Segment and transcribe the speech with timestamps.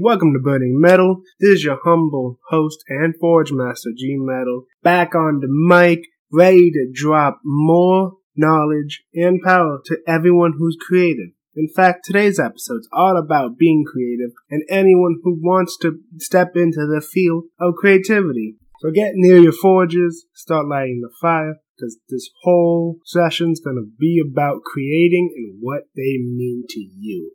[0.00, 1.22] Welcome to Burning Metal.
[1.40, 6.70] This is your humble host and Forge Master G Metal, back on the mic, ready
[6.70, 11.30] to drop more knowledge and power to everyone who's creative.
[11.56, 16.52] In fact, today's episode is all about being creative and anyone who wants to step
[16.54, 18.56] into the field of creativity.
[18.80, 24.22] So get near your forges, start lighting the fire, because this whole session's gonna be
[24.24, 27.32] about creating and what they mean to you.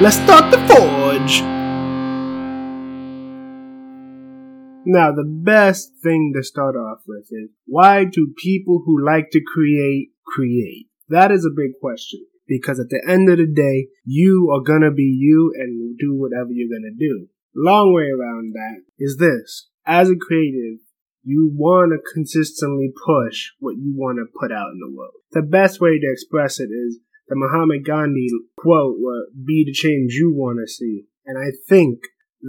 [0.00, 1.40] Let's start the forge!
[4.84, 9.40] Now, the best thing to start off with is why do people who like to
[9.40, 10.88] create create?
[11.10, 14.90] That is a big question because at the end of the day, you are gonna
[14.90, 17.28] be you and do whatever you're gonna do.
[17.54, 19.68] Long way around that is this.
[19.86, 20.80] As a creative,
[21.22, 25.14] you want to consistently push what you want to put out in the world.
[25.30, 28.96] The best way to express it is the Mahatma Gandhi quote
[29.44, 31.04] be the change you want to see.
[31.26, 32.00] And I think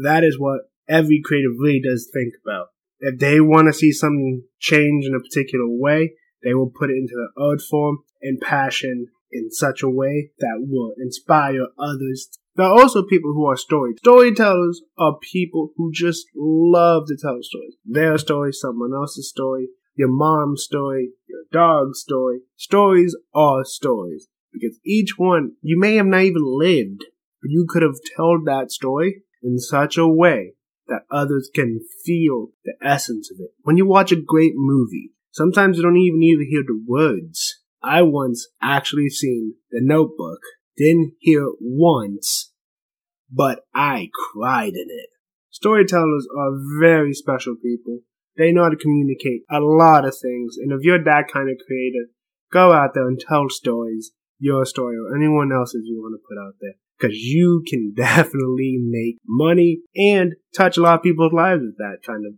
[0.03, 2.67] that is what every creative really does think about.
[2.99, 6.97] If they want to see something change in a particular way, they will put it
[6.97, 12.29] into the art form and passion in such a way that will inspire others.
[12.55, 17.37] There are also people who are story storytellers are people who just love to tell
[17.41, 17.75] stories.
[17.85, 22.39] Their story, someone else's story, your mom's story, your dog's story.
[22.55, 24.27] Stories are stories
[24.59, 27.05] because each one you may have not even lived,
[27.41, 30.53] but you could have told that story in such a way
[30.87, 33.51] that others can feel the essence of it.
[33.63, 37.61] When you watch a great movie, sometimes you don't even need to hear the words.
[37.83, 40.39] I once actually seen The Notebook,
[40.77, 42.51] didn't hear once,
[43.31, 45.09] but I cried in it.
[45.51, 47.99] Storytellers are very special people.
[48.37, 51.57] They know how to communicate a lot of things, and if you're that kind of
[51.65, 52.07] creator,
[52.51, 56.41] go out there and tell stories your story or anyone else's you want to put
[56.41, 56.73] out there.
[56.97, 61.97] Because you can definitely make money and touch a lot of people's lives with that
[62.05, 62.33] kind of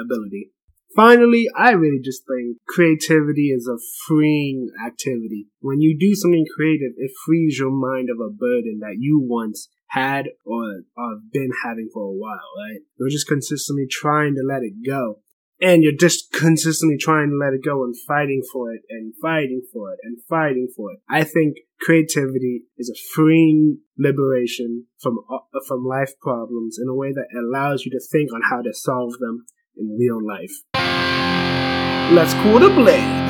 [0.00, 0.50] ability.
[0.94, 5.46] Finally, I really just think creativity is a freeing activity.
[5.60, 9.68] When you do something creative, it frees your mind of a burden that you once
[9.90, 12.80] had or have been having for a while, right?
[12.98, 15.20] You're just consistently trying to let it go
[15.60, 19.62] and you're just consistently trying to let it go and fighting for it and fighting
[19.72, 21.00] for it and fighting for it.
[21.08, 27.12] I think creativity is a freeing liberation from uh, from life problems in a way
[27.12, 29.44] that allows you to think on how to solve them
[29.76, 30.52] in real life.
[32.12, 33.28] Let's cool the blade.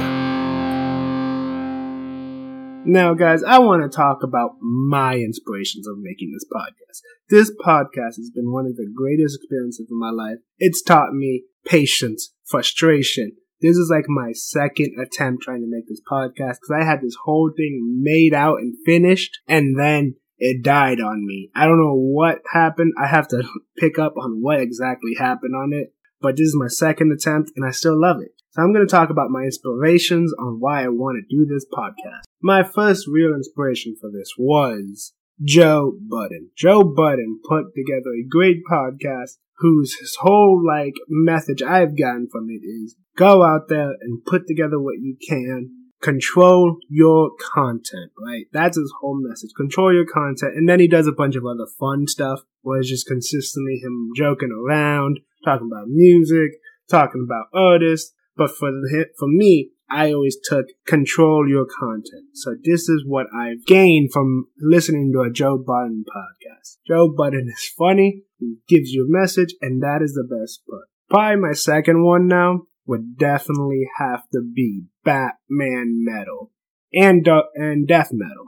[2.86, 7.02] Now, guys, I want to talk about my inspirations of making this podcast.
[7.28, 10.38] This podcast has been one of the greatest experiences of my life.
[10.58, 13.32] It's taught me patience, frustration.
[13.60, 17.16] This is like my second attempt trying to make this podcast because I had this
[17.24, 21.50] whole thing made out and finished and then it died on me.
[21.54, 22.94] I don't know what happened.
[22.98, 23.42] I have to
[23.78, 27.66] pick up on what exactly happened on it, but this is my second attempt and
[27.66, 28.32] I still love it.
[28.52, 31.66] So I'm going to talk about my inspirations on why I want to do this
[31.72, 32.22] podcast.
[32.42, 35.12] My first real inspiration for this was
[35.44, 36.50] Joe Budden.
[36.56, 42.48] Joe Budden put together a great podcast whose his whole like message I've gotten from
[42.48, 45.70] it is go out there and put together what you can.
[46.02, 48.46] Control your content, right?
[48.54, 49.50] That's his whole message.
[49.54, 50.56] Control your content.
[50.56, 54.08] And then he does a bunch of other fun stuff where it's just consistently him
[54.16, 56.52] joking around, talking about music,
[56.90, 58.14] talking about artists.
[58.34, 62.28] But for the, for me, I always took control your content.
[62.34, 66.76] So this is what I've gained from listening to a Joe Budden podcast.
[66.86, 68.22] Joe Budden is funny.
[68.38, 70.84] He gives you a message and that is the best part.
[71.08, 76.52] Probably my second one now would definitely have to be Batman Metal
[76.92, 78.44] and, uh, and Death Metal.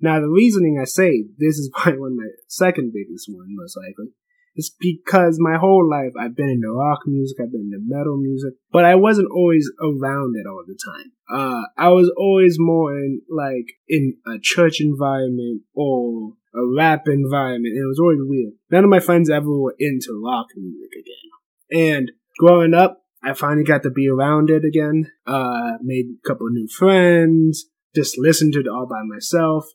[0.00, 3.76] Now the reasoning I say this is probably one of my second biggest one most
[3.76, 4.12] likely
[4.54, 8.54] it's because my whole life I've been into rock music, I've been into metal music,
[8.70, 11.12] but I wasn't always around it all the time.
[11.28, 17.74] Uh, I was always more in like in a church environment or a rap environment.
[17.74, 18.52] and it was always weird.
[18.70, 21.88] None of my friends ever were into rock music again.
[21.88, 25.10] And growing up, I finally got to be around it again.
[25.26, 27.64] Uh, made a couple new friends.
[27.94, 29.66] Just listened to it all by myself.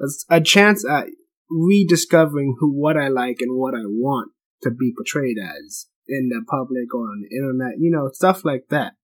[0.00, 1.06] It's a chance at
[1.50, 6.44] rediscovering who what I like and what I want to be portrayed as in the
[6.48, 8.94] public or on the internet, you know, stuff like that.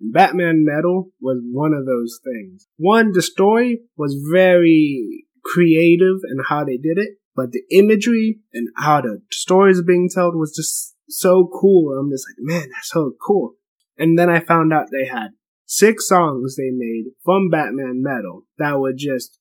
[0.00, 2.68] Batman Metal was one of those things.
[2.76, 8.68] One, the story was very creative in how they did it, but the imagery and
[8.76, 11.96] how the stories being told was just so cool.
[11.98, 13.54] I'm just like, man, that's so cool.
[13.96, 15.28] And then I found out they had
[15.64, 19.38] six songs they made from Batman Metal that were just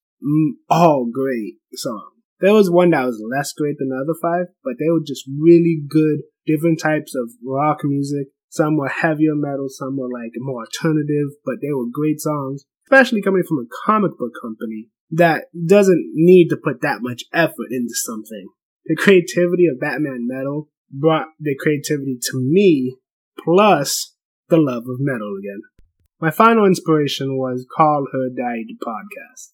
[0.70, 4.74] all great songs There was one that was less great than the other five, but
[4.78, 8.28] they were just really good, different types of rock music.
[8.50, 13.22] Some were heavier metal, some were like more alternative, but they were great songs, especially
[13.22, 17.94] coming from a comic book company that doesn't need to put that much effort into
[17.94, 18.48] something.
[18.86, 22.98] The creativity of Batman Metal brought the creativity to me,
[23.44, 24.16] plus
[24.50, 25.62] the love of metal again.
[26.20, 29.52] My final inspiration was Call Her Daddy podcast.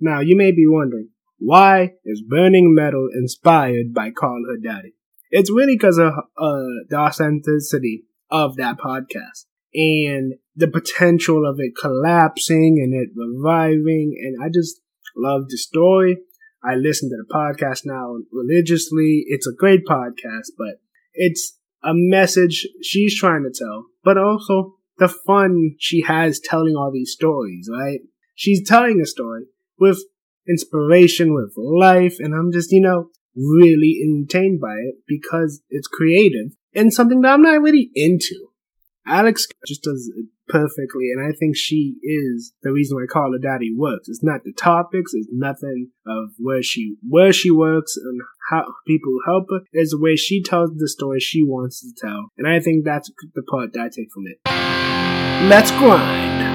[0.00, 1.10] Now, you may be wondering,
[1.44, 4.94] why is Burning Metal inspired by Call Her Daddy?
[5.30, 11.72] It's really because of uh, the authenticity of that podcast and the potential of it
[11.80, 14.14] collapsing and it reviving.
[14.22, 14.80] And I just
[15.16, 16.18] love the story.
[16.62, 19.24] I listen to the podcast now religiously.
[19.26, 20.80] It's a great podcast, but
[21.14, 26.92] it's a message she's trying to tell, but also the fun she has telling all
[26.92, 28.00] these stories, right?
[28.34, 29.46] She's telling a story
[29.78, 29.98] with
[30.48, 36.52] inspiration, with life, and I'm just, you know, really entertained by it because it's creative
[36.74, 38.48] and something that I'm not really into.
[39.06, 43.74] Alex just does it perfectly, and I think she is the reason why Her Daddy
[43.74, 44.08] works.
[44.08, 49.12] It's not the topics, it's nothing of where she where she works and how people
[49.26, 49.60] help her.
[49.72, 53.10] It's the way she tells the story she wants to tell, and I think that's
[53.34, 54.38] the part that I take from it.
[55.48, 56.51] Let's grind.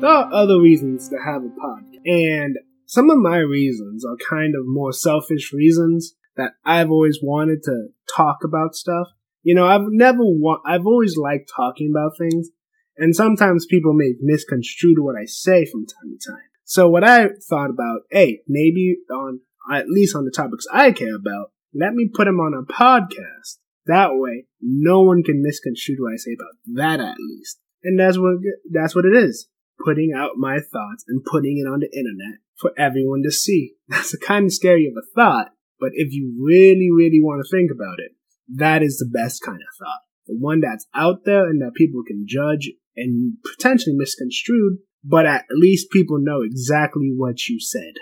[0.00, 2.56] There are other reasons to have a podcast, and
[2.86, 7.88] some of my reasons are kind of more selfish reasons that I've always wanted to
[8.16, 9.08] talk about stuff
[9.42, 12.50] you know, I've never want, I've always liked talking about things,
[12.96, 16.42] and sometimes people may misconstrue what I say from time to time.
[16.64, 19.40] So what I thought about, hey, maybe on,
[19.72, 23.56] at least on the topics I care about, let me put them on a podcast.
[23.86, 27.58] That way, no one can misconstrue what I say about that at least.
[27.84, 28.34] And that's what,
[28.70, 29.48] that's what it is.
[29.84, 33.74] Putting out my thoughts and putting it on the internet for everyone to see.
[33.88, 37.56] That's a kind of scary of a thought, but if you really, really want to
[37.56, 38.12] think about it,
[38.56, 40.00] that is the best kind of thought.
[40.26, 45.44] The one that's out there and that people can judge and potentially misconstrued, but at
[45.50, 47.94] least people know exactly what you said.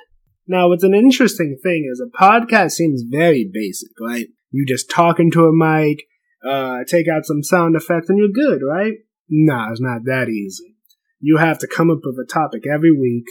[0.48, 4.28] Now, what's an interesting thing is a podcast seems very basic, right?
[4.50, 6.04] You just talk into a mic,
[6.46, 8.94] uh, take out some sound effects and you're good, right?
[9.28, 10.75] Nah, it's not that easy.
[11.20, 13.26] You have to come up with a topic every week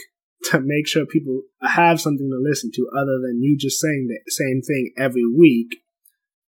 [0.50, 4.30] to make sure people have something to listen to other than you just saying the
[4.30, 5.76] same thing every week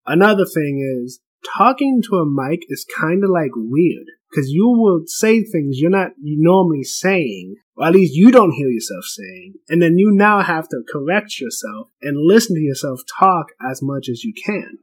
[0.05, 1.19] Another thing is
[1.57, 5.89] talking to a mic is kind of like weird because you will say things you're
[5.89, 10.41] not normally saying, or at least you don't hear yourself saying, and then you now
[10.41, 14.77] have to correct yourself and listen to yourself talk as much as you can.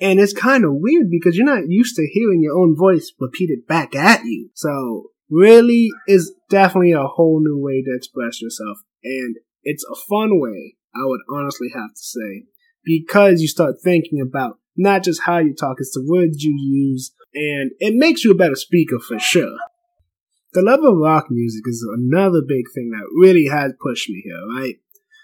[0.00, 3.66] And it's kind of weird because you're not used to hearing your own voice repeated
[3.66, 4.50] back at you.
[4.54, 8.78] So really is definitely a whole new way to express yourself.
[9.02, 12.44] And it's a fun way, I would honestly have to say,
[12.84, 17.12] because you start thinking about not just how you talk, it's the words you use,
[17.34, 19.56] and it makes you a better speaker for sure.
[20.52, 24.40] The love of rock music is another big thing that really has pushed me here,
[24.56, 24.76] right?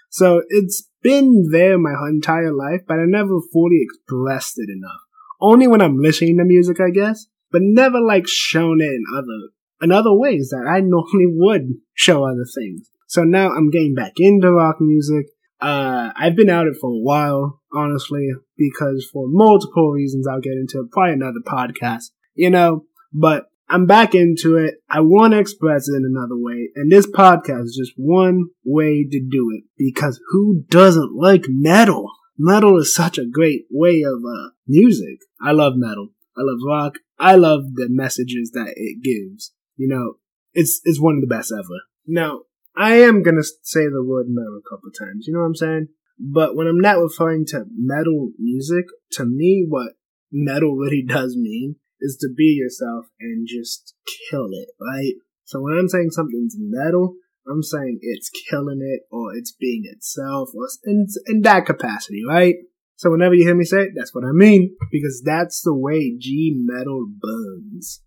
[0.09, 5.01] So it's been there my entire life, but I never fully expressed it enough.
[5.41, 9.49] Only when I'm listening to music, I guess, but never like shown it in other
[9.81, 12.89] in other ways that I normally would show other things.
[13.07, 15.27] So now I'm getting back into rock music,
[15.63, 18.27] uh, I've been out it for a while, honestly,
[18.57, 24.13] because for multiple reasons I'll get into probably another podcast, you know, but I'm back
[24.13, 24.75] into it.
[24.89, 29.07] I want to express it in another way, and this podcast is just one way
[29.09, 32.11] to do it because who doesn't like metal?
[32.37, 35.19] Metal is such a great way of uh, music.
[35.41, 36.09] I love metal.
[36.37, 36.95] I love rock.
[37.17, 39.53] I love the messages that it gives.
[39.75, 40.15] You know,
[40.53, 41.81] it's it's one of the best ever.
[42.07, 42.41] Now,
[42.75, 45.87] I am gonna say the word metal a couple times, you know what I'm saying?
[46.19, 49.93] But when I'm not referring to metal music, to me, what
[50.31, 53.95] metal really does mean is to be yourself and just
[54.29, 55.13] kill it, right?
[55.45, 57.15] So when I'm saying something's metal,
[57.49, 62.55] I'm saying it's killing it or it's being itself or in, in that capacity, right?
[62.95, 66.15] So whenever you hear me say it, that's what I mean because that's the way
[66.17, 68.01] G metal burns.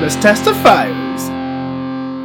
[0.00, 1.28] Let's test the fires.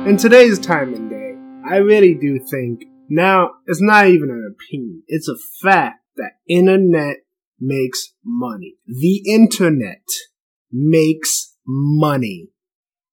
[0.08, 1.36] In today's time and day,
[1.68, 5.02] I really do think now it's not even an opinion.
[5.08, 7.18] It's a fact that internet
[7.60, 8.76] makes money.
[8.86, 10.04] The internet
[10.72, 12.50] makes money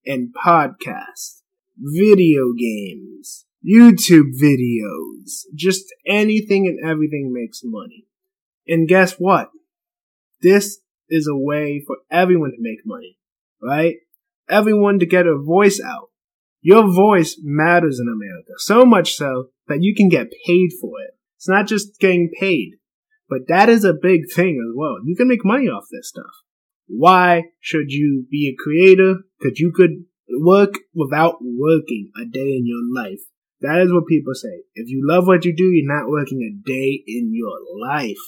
[0.05, 1.41] in podcasts,
[1.79, 8.05] video games, YouTube videos, just anything and everything makes money.
[8.69, 9.49] And guess what?
[10.43, 13.17] This is a way for everyone to make money,
[13.63, 13.97] right?
[14.51, 16.11] Everyone to get a voice out
[16.61, 21.15] Your voice matters in America, so much so that you can get paid for it.
[21.37, 22.73] It's not just getting paid,
[23.31, 24.99] but that is a big thing as well.
[25.05, 26.33] You can make money off this stuff.
[26.87, 29.21] Why should you be a creator?
[29.39, 30.05] Because you could
[30.41, 33.21] work without working a day in your life.
[33.63, 34.65] That is what people say.
[34.75, 38.19] If you love what you do, you're not working a day in your life.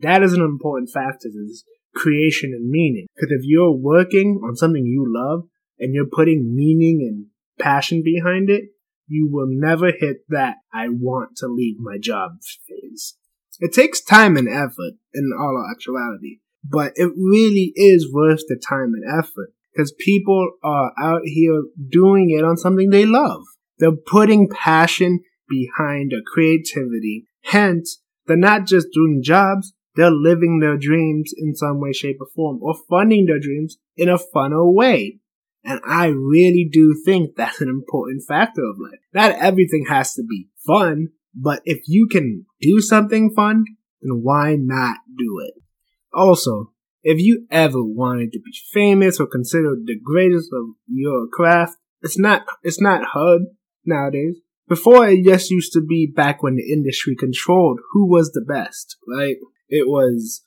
[0.00, 3.06] That is an important factor is creation and meaning.
[3.14, 7.26] Because if you're working on something you love and you're putting meaning and
[7.58, 8.64] passion behind it,
[9.06, 12.32] you will never hit that I want to leave my job
[12.68, 13.16] phase.
[13.60, 18.92] It takes time and effort in all actuality, but it really is worth the time
[18.94, 23.42] and effort because people are out here doing it on something they love.
[23.78, 27.26] They're putting passion behind their creativity.
[27.44, 32.26] Hence, they're not just doing jobs, they're living their dreams in some way, shape, or
[32.34, 35.20] form, or funding their dreams in a funner way.
[35.66, 39.00] And I really do think that's an important factor of life.
[39.12, 43.64] Not everything has to be fun, but if you can do something fun,
[44.00, 45.54] then why not do it?
[46.14, 51.74] Also, if you ever wanted to be famous or considered the greatest of your craft,
[52.00, 53.42] it's not, it's not hard
[53.84, 54.36] nowadays.
[54.68, 58.96] Before it just used to be back when the industry controlled who was the best,
[59.08, 59.36] right?
[59.68, 60.42] It was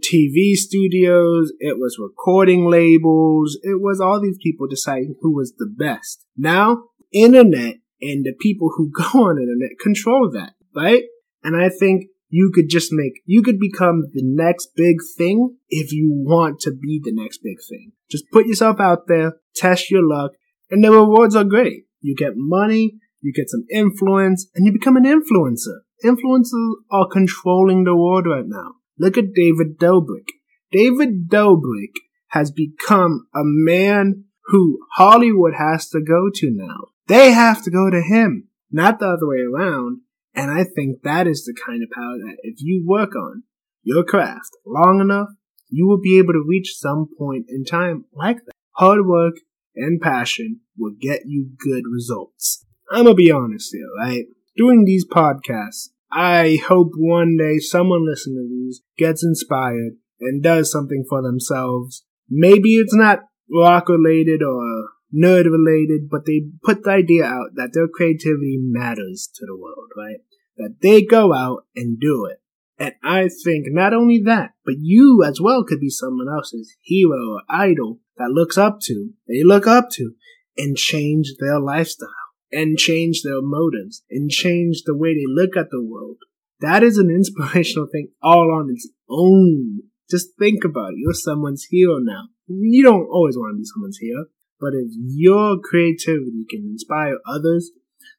[0.00, 5.66] TV studios, it was recording labels, it was all these people deciding who was the
[5.66, 6.24] best.
[6.36, 11.04] Now, internet and the people who go on internet control that, right?
[11.42, 15.92] And I think you could just make, you could become the next big thing if
[15.92, 17.92] you want to be the next big thing.
[18.10, 20.32] Just put yourself out there, test your luck,
[20.70, 21.84] and the rewards are great.
[22.00, 25.80] You get money, you get some influence, and you become an influencer.
[26.04, 28.76] Influencers are controlling the world right now.
[29.00, 30.26] Look at David Dobrik.
[30.70, 31.94] David Dobrik
[32.28, 36.88] has become a man who Hollywood has to go to now.
[37.08, 40.02] They have to go to him, not the other way around.
[40.34, 43.44] And I think that is the kind of power that if you work on
[43.82, 45.30] your craft long enough,
[45.70, 48.52] you will be able to reach some point in time like that.
[48.72, 49.36] Hard work
[49.74, 52.66] and passion will get you good results.
[52.90, 54.26] I'm gonna be honest here, right?
[54.56, 60.70] Doing these podcasts, I hope one day someone listening to these gets inspired and does
[60.70, 62.04] something for themselves.
[62.28, 63.20] Maybe it's not
[63.52, 69.28] rock related or nerd related, but they put the idea out that their creativity matters
[69.34, 70.18] to the world, right?
[70.56, 72.38] That they go out and do it.
[72.78, 77.34] And I think not only that, but you as well could be someone else's hero
[77.34, 80.12] or idol that looks up to, they look up to,
[80.56, 82.08] and change their lifestyle,
[82.52, 86.18] and change their motives, and change the way they look at the world.
[86.60, 89.80] That is an inspirational thing all on its own.
[90.10, 90.98] Just think about it.
[90.98, 92.24] You're someone's hero now.
[92.48, 94.24] You don't always want to be someone's hero,
[94.58, 97.70] but if your creativity can inspire others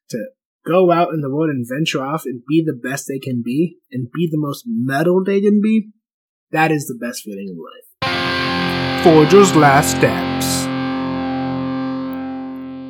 [0.08, 0.24] to
[0.66, 3.76] go out in the world and venture off and be the best they can be
[3.90, 5.90] and be the most metal they can be,
[6.50, 9.04] that is the best feeling in life.
[9.04, 10.61] Forger's Last Steps.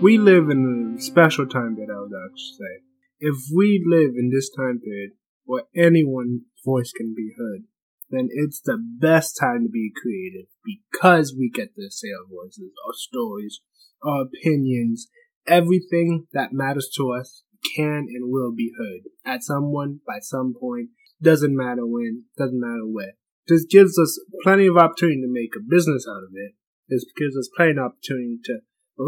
[0.02, 2.82] We live in a special time that I would actually say.
[3.20, 5.12] If we live in this time period
[5.44, 7.62] where anyone's voice can be heard,
[8.10, 12.72] then it's the best time to be creative because we get to say our voices,
[12.84, 13.60] our stories,
[14.02, 15.06] our opinions,
[15.46, 17.44] everything that matters to us
[17.76, 20.88] can and will be heard at someone by some point.
[21.22, 23.12] Doesn't matter when, doesn't matter where.
[23.46, 26.54] This gives us plenty of opportunity to make a business out of it.
[26.88, 28.58] This gives us plenty of opportunity to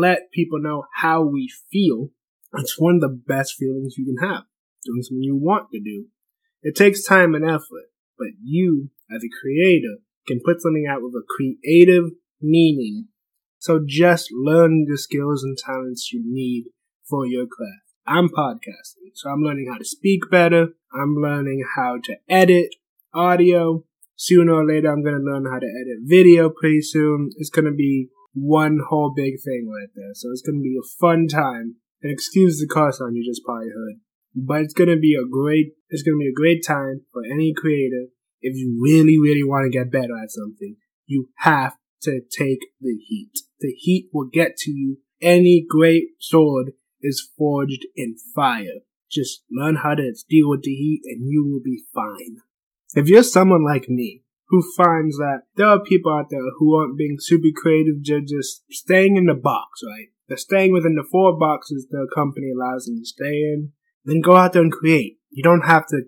[0.01, 2.11] let people know how we feel.
[2.55, 4.45] It's one of the best feelings you can have.
[4.85, 6.07] Doing something you want to do.
[6.63, 9.97] It takes time and effort, but you as a creator
[10.27, 12.11] can put something out with a creative
[12.41, 13.09] meaning.
[13.59, 16.67] So just learn the skills and talents you need
[17.09, 17.85] for your craft.
[18.07, 20.69] I'm podcasting, so I'm learning how to speak better.
[20.93, 22.75] I'm learning how to edit
[23.15, 23.85] audio.
[24.17, 27.31] Sooner or later, I'm going to learn how to edit video pretty soon.
[27.37, 30.13] It's going to be one whole big thing right there.
[30.15, 31.77] So it's going to be a fun time.
[32.03, 34.01] And excuse the car sound you just probably heard.
[34.35, 37.23] But it's going to be a great, it's going to be a great time for
[37.25, 38.09] any creator
[38.45, 40.77] if you really, really want to get better at something,
[41.07, 41.73] you have
[42.03, 43.33] to take the heat.
[43.61, 44.99] The heat will get to you.
[45.23, 48.81] Any great sword is forged in fire.
[49.11, 52.43] Just learn how to deal with the heat and you will be fine.
[52.95, 54.24] If you're someone like me,
[54.55, 58.63] who finds that there are people out there who aren't being super creative, they're just
[58.71, 60.09] staying in the box, right?
[60.29, 63.73] They're staying within the four boxes the company allows them to stay in.
[64.05, 65.19] Then go out there and create.
[65.31, 66.03] You don't have to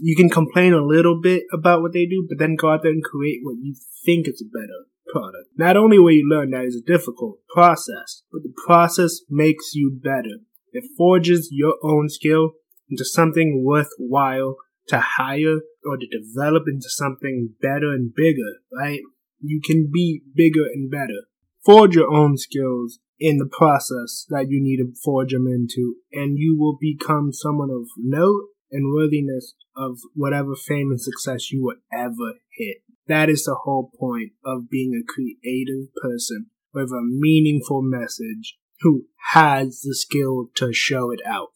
[0.00, 2.92] you can complain a little bit about what they do, but then go out there
[2.92, 4.86] and create what you think is a better.
[5.12, 5.48] product.
[5.56, 9.90] Not only will you learn that it's a difficult process, but the process makes you
[9.90, 10.38] better.
[10.72, 12.52] It forges your own skill
[12.88, 14.56] into something worthwhile
[14.88, 19.00] to hire or to develop into something better and bigger, right?
[19.40, 21.26] You can be bigger and better.
[21.64, 26.38] Forge your own skills in the process that you need to forge them into, and
[26.38, 31.76] you will become someone of note and worthiness of whatever fame and success you will
[31.92, 32.78] ever hit.
[33.06, 39.06] That is the whole point of being a creative person with a meaningful message who
[39.32, 41.50] has the skill to show it out.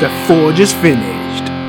[0.00, 1.59] The forge is finished.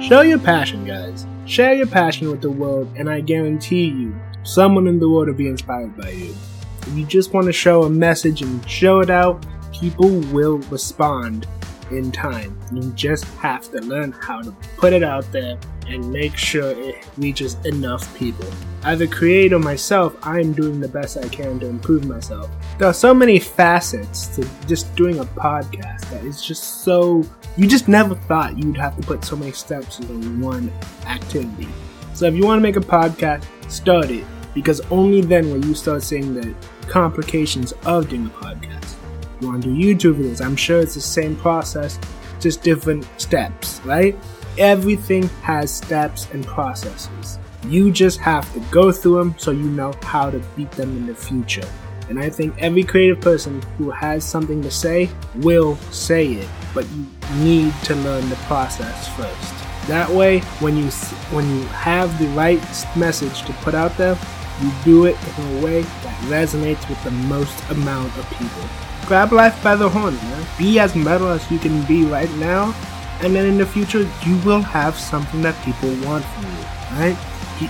[0.00, 1.26] Show your passion, guys.
[1.44, 4.14] Share your passion with the world, and I guarantee you,
[4.44, 6.34] someone in the world will be inspired by you.
[6.82, 11.48] If you just want to show a message and show it out, people will respond
[11.90, 12.56] in time.
[12.72, 15.58] You just have to learn how to put it out there
[15.88, 18.46] and make sure it reaches enough people.
[18.84, 22.50] As a creator myself, I am doing the best I can to improve myself.
[22.78, 27.24] There are so many facets to just doing a podcast that is just so.
[27.56, 30.70] You just never thought you'd have to put so many steps into one
[31.06, 31.68] activity.
[32.14, 35.74] So if you want to make a podcast, start it because only then will you
[35.74, 36.54] start seeing the
[36.88, 38.94] complications of doing a podcast.
[39.40, 41.98] You want to do YouTube videos, I'm sure it's the same process,
[42.40, 44.16] just different steps, right?
[44.58, 47.38] Everything has steps and processes.
[47.68, 51.06] You just have to go through them so you know how to beat them in
[51.06, 51.68] the future.
[52.08, 56.86] And I think every creative person who has something to say will say it, but
[56.90, 59.54] you need to learn the process first.
[59.86, 60.90] That way, when you
[61.30, 62.60] when you have the right
[62.96, 64.18] message to put out there,
[64.60, 68.68] you do it in a way that resonates with the most amount of people.
[69.06, 70.46] Grab life by the horn, man.
[70.58, 72.74] Be as metal as you can be right now,
[73.20, 77.16] and then in the future you will have something that people want from you, right?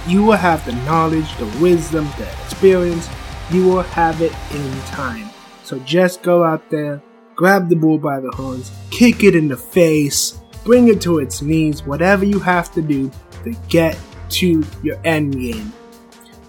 [0.07, 3.09] You will have the knowledge, the wisdom, the experience.
[3.51, 5.31] You will have it in time.
[5.65, 7.03] So just go out there,
[7.35, 11.41] grab the bull by the horns, kick it in the face, bring it to its
[11.41, 13.11] knees, whatever you have to do
[13.45, 13.99] to get
[14.31, 15.73] to your end game.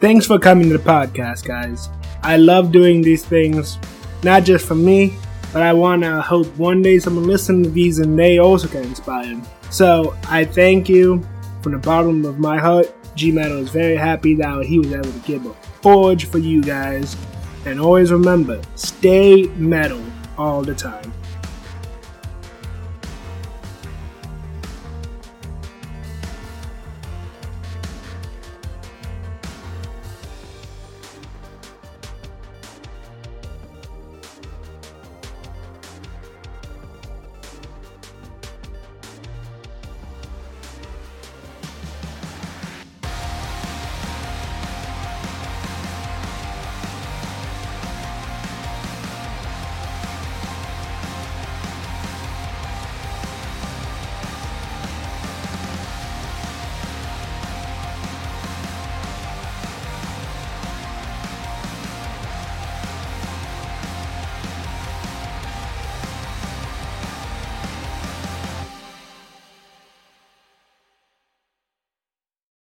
[0.01, 1.89] Thanks for coming to the podcast, guys.
[2.21, 3.77] I love doing these things,
[4.23, 5.17] not just for me,
[5.51, 8.85] but I want to hope one day someone listens to these and they also get
[8.85, 9.41] inspired.
[9.71, 11.25] So I thank you
[11.61, 12.93] from the bottom of my heart.
[13.15, 16.61] G Metal is very happy that he was able to give a forge for you
[16.61, 17.17] guys.
[17.65, 20.01] And always remember, stay metal
[20.37, 21.11] all the time.